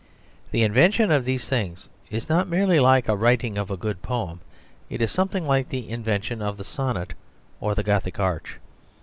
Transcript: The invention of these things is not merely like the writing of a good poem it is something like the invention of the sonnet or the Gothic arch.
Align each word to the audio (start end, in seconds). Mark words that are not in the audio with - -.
The 0.49 0.63
invention 0.63 1.11
of 1.11 1.25
these 1.25 1.47
things 1.47 1.87
is 2.09 2.27
not 2.27 2.47
merely 2.47 2.79
like 2.79 3.05
the 3.05 3.15
writing 3.15 3.55
of 3.55 3.69
a 3.69 3.77
good 3.77 4.01
poem 4.01 4.41
it 4.89 4.99
is 4.99 5.11
something 5.11 5.45
like 5.45 5.69
the 5.69 5.87
invention 5.91 6.41
of 6.41 6.57
the 6.57 6.63
sonnet 6.63 7.13
or 7.59 7.75
the 7.75 7.83
Gothic 7.83 8.19
arch. 8.19 8.57